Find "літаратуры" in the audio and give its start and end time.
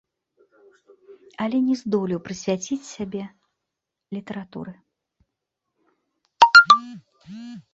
4.17-4.75